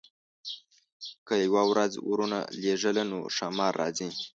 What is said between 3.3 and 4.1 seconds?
ښامار راځي.